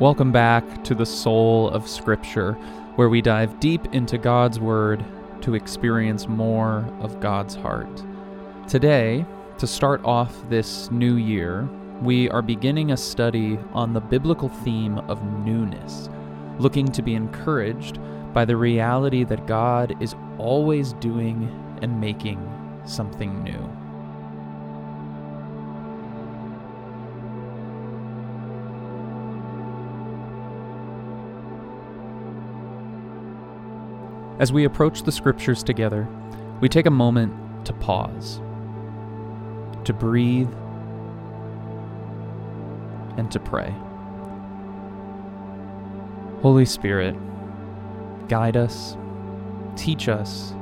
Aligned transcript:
Welcome 0.00 0.32
back 0.32 0.82
to 0.84 0.94
the 0.96 1.06
soul 1.06 1.68
of 1.70 1.88
Scripture, 1.88 2.54
where 2.96 3.08
we 3.08 3.22
dive 3.22 3.60
deep 3.60 3.94
into 3.94 4.18
God's 4.18 4.58
Word 4.58 5.04
to 5.42 5.54
experience 5.54 6.26
more 6.26 6.84
of 6.98 7.20
God's 7.20 7.54
heart. 7.54 8.02
Today, 8.66 9.24
to 9.56 9.68
start 9.68 10.02
off 10.04 10.34
this 10.50 10.90
new 10.90 11.14
year, 11.14 11.68
we 12.02 12.28
are 12.30 12.42
beginning 12.42 12.90
a 12.90 12.96
study 12.96 13.56
on 13.72 13.92
the 13.92 14.00
biblical 14.00 14.48
theme 14.48 14.98
of 14.98 15.22
newness, 15.44 16.08
looking 16.58 16.90
to 16.90 17.00
be 17.00 17.14
encouraged 17.14 18.00
by 18.32 18.44
the 18.44 18.56
reality 18.56 19.22
that 19.22 19.46
God 19.46 19.94
is 20.02 20.16
always 20.38 20.94
doing 20.94 21.48
and 21.82 22.00
making 22.00 22.40
something 22.84 23.44
new. 23.44 23.83
As 34.38 34.52
we 34.52 34.64
approach 34.64 35.02
the 35.02 35.12
scriptures 35.12 35.62
together, 35.62 36.08
we 36.60 36.68
take 36.68 36.86
a 36.86 36.90
moment 36.90 37.66
to 37.66 37.72
pause, 37.72 38.40
to 39.84 39.92
breathe, 39.92 40.52
and 43.16 43.30
to 43.30 43.38
pray. 43.38 43.72
Holy 46.42 46.64
Spirit, 46.64 47.14
guide 48.28 48.56
us, 48.56 48.96
teach 49.76 50.08
us, 50.08 50.52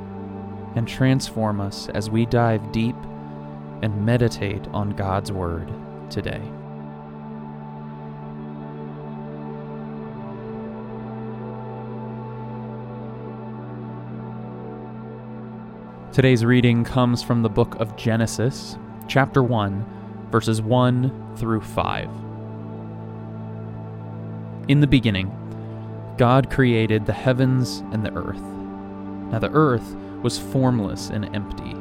and 0.75 0.87
transform 0.87 1.59
us 1.59 1.89
as 1.89 2.09
we 2.09 2.25
dive 2.27 2.71
deep 2.71 2.95
and 3.81 4.05
meditate 4.05 4.67
on 4.67 4.91
God's 4.91 5.31
Word 5.31 5.71
today. 6.09 6.41
Today's 16.13 16.45
reading 16.45 16.83
comes 16.83 17.23
from 17.23 17.41
the 17.41 17.49
book 17.49 17.73
of 17.79 17.95
Genesis, 17.95 18.77
chapter 19.07 19.41
1, 19.41 20.27
verses 20.29 20.61
1 20.61 21.35
through 21.37 21.61
5. 21.61 22.07
In 24.67 24.79
the 24.79 24.85
beginning, 24.85 25.31
God 26.19 26.51
created 26.51 27.07
the 27.07 27.13
heavens 27.13 27.79
and 27.91 28.05
the 28.05 28.13
earth. 28.13 28.43
Now 29.31 29.39
the 29.39 29.49
earth 29.53 29.95
was 30.21 30.37
formless 30.37 31.09
and 31.09 31.35
empty. 31.35 31.75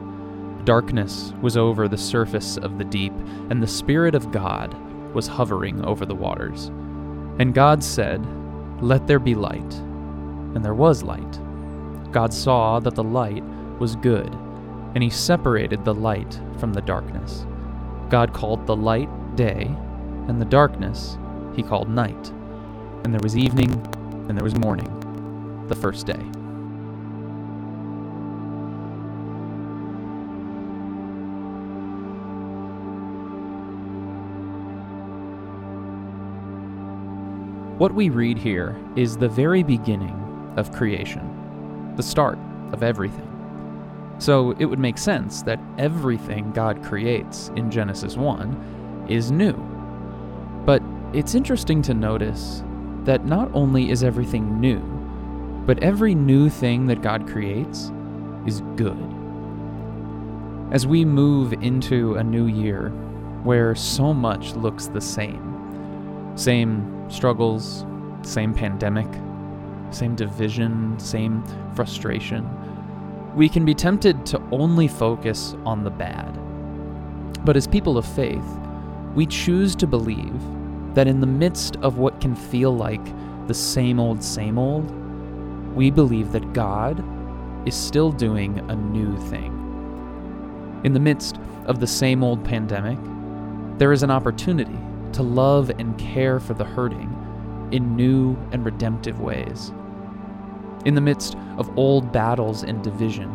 Darkness 0.64 1.34
was 1.42 1.58
over 1.58 1.86
the 1.86 1.98
surface 1.98 2.56
of 2.56 2.78
the 2.78 2.84
deep, 2.84 3.12
and 3.50 3.62
the 3.62 3.66
Spirit 3.66 4.14
of 4.14 4.32
God 4.32 4.72
was 5.12 5.26
hovering 5.26 5.84
over 5.84 6.06
the 6.06 6.14
waters. 6.14 6.68
And 7.38 7.52
God 7.52 7.84
said, 7.84 8.26
Let 8.82 9.06
there 9.06 9.18
be 9.18 9.34
light. 9.34 9.74
And 10.54 10.64
there 10.64 10.72
was 10.72 11.02
light. 11.02 11.38
God 12.12 12.32
saw 12.32 12.80
that 12.80 12.94
the 12.94 13.04
light 13.04 13.44
was 13.82 13.96
good, 13.96 14.32
and 14.94 15.02
he 15.02 15.10
separated 15.10 15.84
the 15.84 15.92
light 15.92 16.40
from 16.58 16.72
the 16.72 16.80
darkness. 16.82 17.44
God 18.10 18.32
called 18.32 18.64
the 18.64 18.76
light 18.76 19.08
day, 19.34 19.64
and 20.28 20.40
the 20.40 20.44
darkness 20.44 21.18
he 21.56 21.64
called 21.64 21.90
night. 21.90 22.28
And 23.02 23.12
there 23.12 23.20
was 23.20 23.36
evening, 23.36 23.72
and 24.28 24.38
there 24.38 24.44
was 24.44 24.54
morning, 24.54 24.86
the 25.66 25.74
first 25.74 26.06
day. 26.06 26.12
What 37.78 37.92
we 37.92 38.10
read 38.10 38.38
here 38.38 38.80
is 38.94 39.16
the 39.16 39.28
very 39.28 39.64
beginning 39.64 40.54
of 40.56 40.70
creation, 40.70 41.94
the 41.96 42.02
start 42.04 42.38
of 42.70 42.84
everything. 42.84 43.31
So 44.18 44.52
it 44.58 44.66
would 44.66 44.78
make 44.78 44.98
sense 44.98 45.42
that 45.42 45.60
everything 45.78 46.52
God 46.52 46.82
creates 46.84 47.50
in 47.56 47.70
Genesis 47.70 48.16
1 48.16 49.06
is 49.08 49.30
new. 49.32 49.54
But 50.64 50.82
it's 51.12 51.34
interesting 51.34 51.82
to 51.82 51.94
notice 51.94 52.62
that 53.04 53.26
not 53.26 53.50
only 53.52 53.90
is 53.90 54.04
everything 54.04 54.60
new, 54.60 54.80
but 55.66 55.82
every 55.82 56.14
new 56.14 56.48
thing 56.48 56.86
that 56.86 57.02
God 57.02 57.28
creates 57.28 57.90
is 58.46 58.60
good. 58.76 58.96
As 60.72 60.86
we 60.86 61.04
move 61.04 61.52
into 61.54 62.14
a 62.14 62.24
new 62.24 62.46
year 62.46 62.90
where 63.42 63.74
so 63.74 64.14
much 64.14 64.54
looks 64.54 64.86
the 64.86 65.00
same 65.00 65.48
same 66.34 67.10
struggles, 67.10 67.84
same 68.22 68.54
pandemic, 68.54 69.06
same 69.90 70.14
division, 70.14 70.98
same 70.98 71.44
frustration 71.74 72.48
we 73.34 73.48
can 73.48 73.64
be 73.64 73.74
tempted 73.74 74.26
to 74.26 74.42
only 74.52 74.86
focus 74.86 75.54
on 75.64 75.84
the 75.84 75.90
bad. 75.90 76.38
But 77.44 77.56
as 77.56 77.66
people 77.66 77.96
of 77.96 78.04
faith, 78.04 78.44
we 79.14 79.26
choose 79.26 79.74
to 79.76 79.86
believe 79.86 80.40
that 80.94 81.08
in 81.08 81.20
the 81.20 81.26
midst 81.26 81.76
of 81.76 81.98
what 81.98 82.20
can 82.20 82.36
feel 82.36 82.76
like 82.76 83.04
the 83.48 83.54
same 83.54 83.98
old, 83.98 84.22
same 84.22 84.58
old, 84.58 84.90
we 85.74 85.90
believe 85.90 86.32
that 86.32 86.52
God 86.52 87.02
is 87.66 87.74
still 87.74 88.12
doing 88.12 88.58
a 88.70 88.76
new 88.76 89.16
thing. 89.28 89.58
In 90.84 90.92
the 90.92 91.00
midst 91.00 91.38
of 91.66 91.80
the 91.80 91.86
same 91.86 92.22
old 92.22 92.44
pandemic, 92.44 92.98
there 93.78 93.92
is 93.92 94.02
an 94.02 94.10
opportunity 94.10 94.78
to 95.12 95.22
love 95.22 95.70
and 95.78 95.96
care 95.98 96.38
for 96.38 96.54
the 96.54 96.64
hurting 96.64 97.08
in 97.72 97.96
new 97.96 98.36
and 98.52 98.64
redemptive 98.64 99.20
ways. 99.20 99.72
In 100.84 100.94
the 100.96 101.00
midst 101.00 101.36
of 101.58 101.76
old 101.78 102.10
battles 102.12 102.64
and 102.64 102.82
division, 102.82 103.30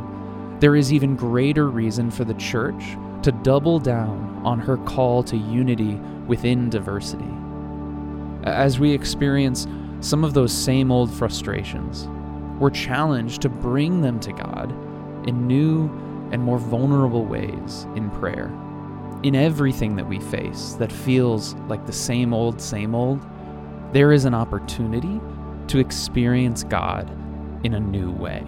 there 0.60 0.76
is 0.76 0.92
even 0.92 1.16
greater 1.16 1.70
reason 1.70 2.12
for 2.12 2.26
the 2.26 2.34
church 2.34 2.98
to 3.24 3.32
double 3.32 3.80
down 3.80 4.42
on 4.44 4.60
her 4.60 4.78
call 4.78 5.24
to 5.24 5.38
unity 5.38 5.96
within 6.28 6.70
diversity. 6.70 7.34
As 8.44 8.80
we 8.80 8.92
experience 8.92 9.66
some 10.02 10.24
of 10.24 10.34
those 10.34 10.52
same 10.52 10.92
old 10.92 11.10
frustrations, 11.12 12.08
we're 12.60 12.70
challenged 12.70 13.42
to 13.44 13.50
bring 13.50 14.02
them 14.02 14.20
to 14.20 14.34
God 14.34 14.72
in 15.28 15.48
new 15.48 15.86
and 16.32 16.42
more 16.42 16.58
vulnerable 16.58 17.24
ways 17.24 17.88
in 17.96 18.10
prayer. 18.12 18.52
In 19.24 19.36
everything 19.36 19.96
that 19.96 20.08
we 20.08 20.20
face 20.20 20.74
that 20.74 20.92
feels 20.92 21.56
like 21.70 21.86
the 21.86 21.94
same 21.94 22.34
old, 22.34 22.60
same 22.60 22.94
old, 22.94 23.26
there 23.94 24.12
is 24.12 24.26
an 24.26 24.34
opportunity 24.34 25.22
to 25.68 25.80
experience 25.80 26.64
God 26.64 27.10
in 27.68 27.74
a 27.74 27.80
new 27.82 28.12
way. 28.12 28.42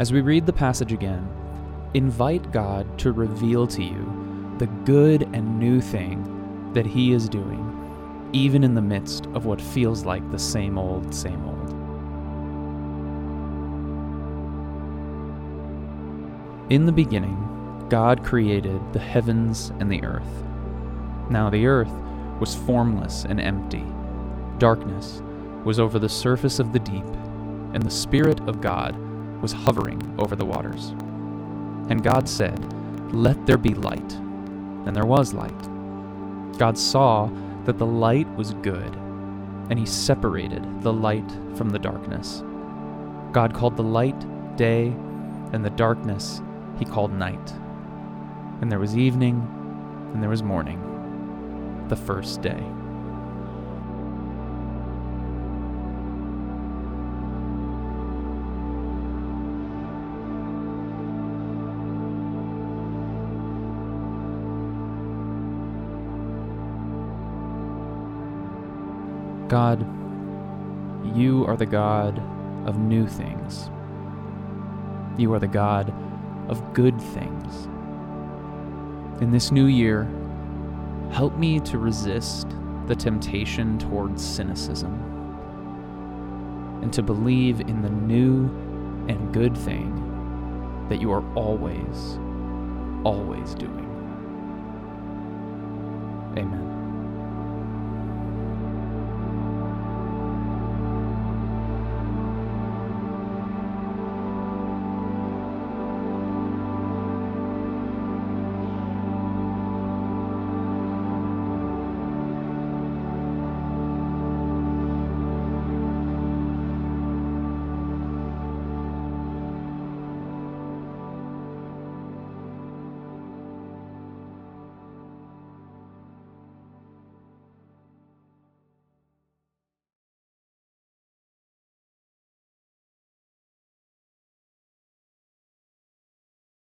As 0.00 0.12
we 0.12 0.22
read 0.22 0.44
the 0.44 0.52
passage 0.52 0.92
again, 0.92 1.30
invite 1.94 2.50
God 2.50 2.98
to 2.98 3.12
reveal 3.12 3.68
to 3.68 3.82
you 3.82 4.56
the 4.58 4.66
good 4.84 5.22
and 5.32 5.60
new 5.60 5.80
thing 5.80 6.72
that 6.72 6.84
He 6.84 7.12
is 7.12 7.28
doing, 7.28 8.28
even 8.32 8.64
in 8.64 8.74
the 8.74 8.82
midst 8.82 9.26
of 9.26 9.46
what 9.46 9.60
feels 9.60 10.04
like 10.04 10.28
the 10.32 10.38
same 10.38 10.76
old, 10.78 11.14
same 11.14 11.46
old. 11.46 11.75
In 16.68 16.84
the 16.84 16.90
beginning, 16.90 17.86
God 17.88 18.24
created 18.24 18.80
the 18.92 18.98
heavens 18.98 19.70
and 19.78 19.88
the 19.90 20.02
earth. 20.02 20.42
Now 21.30 21.48
the 21.48 21.64
earth 21.64 21.92
was 22.40 22.56
formless 22.56 23.24
and 23.24 23.40
empty. 23.40 23.84
Darkness 24.58 25.22
was 25.64 25.78
over 25.78 26.00
the 26.00 26.08
surface 26.08 26.58
of 26.58 26.72
the 26.72 26.80
deep, 26.80 27.06
and 27.72 27.84
the 27.84 27.90
Spirit 27.90 28.40
of 28.48 28.60
God 28.60 28.96
was 29.40 29.52
hovering 29.52 30.02
over 30.18 30.34
the 30.34 30.44
waters. 30.44 30.88
And 31.88 32.02
God 32.02 32.28
said, 32.28 32.58
Let 33.14 33.46
there 33.46 33.58
be 33.58 33.74
light. 33.74 34.14
And 34.14 34.96
there 34.96 35.06
was 35.06 35.32
light. 35.32 36.58
God 36.58 36.76
saw 36.76 37.30
that 37.64 37.78
the 37.78 37.86
light 37.86 38.28
was 38.34 38.54
good, 38.54 38.92
and 39.70 39.78
he 39.78 39.86
separated 39.86 40.82
the 40.82 40.92
light 40.92 41.30
from 41.54 41.70
the 41.70 41.78
darkness. 41.78 42.42
God 43.30 43.54
called 43.54 43.76
the 43.76 43.84
light 43.84 44.18
day, 44.56 44.88
and 45.52 45.64
the 45.64 45.70
darkness 45.70 46.42
he 46.78 46.84
called 46.84 47.12
night. 47.12 47.52
And 48.60 48.70
there 48.70 48.78
was 48.78 48.96
evening, 48.96 49.36
and 50.12 50.22
there 50.22 50.30
was 50.30 50.42
morning, 50.42 50.80
the 51.88 51.96
first 51.96 52.42
day. 52.42 52.64
God, 69.48 69.86
you 71.16 71.46
are 71.46 71.56
the 71.56 71.66
God 71.66 72.18
of 72.66 72.78
new 72.78 73.06
things 73.06 73.70
You 75.18 75.32
are 75.32 75.38
the 75.38 75.46
God 75.46 75.94
of 76.48 76.74
good 76.74 77.00
things. 77.00 77.66
In 79.20 79.30
this 79.30 79.50
new 79.50 79.66
year, 79.66 80.08
help 81.10 81.36
me 81.36 81.60
to 81.60 81.78
resist 81.78 82.48
the 82.86 82.94
temptation 82.94 83.78
towards 83.78 84.24
cynicism 84.24 84.92
and 86.82 86.92
to 86.92 87.02
believe 87.02 87.60
in 87.60 87.82
the 87.82 87.90
new 87.90 88.44
and 89.08 89.32
good 89.32 89.56
thing 89.56 90.86
that 90.88 91.00
you 91.00 91.10
are 91.10 91.24
always, 91.34 92.18
always 93.04 93.54
doing. 93.54 93.84
Amen. 96.36 96.85